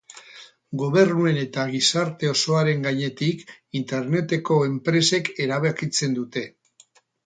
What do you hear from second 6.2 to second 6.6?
dute.